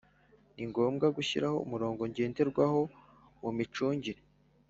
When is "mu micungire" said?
3.41-4.21